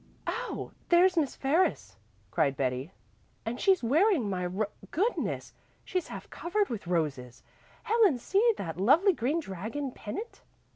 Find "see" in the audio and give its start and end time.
8.17-8.53